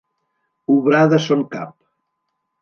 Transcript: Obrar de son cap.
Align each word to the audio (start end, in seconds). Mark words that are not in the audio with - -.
Obrar 0.75 1.03
de 1.11 1.19
son 1.27 1.45
cap. 1.53 1.77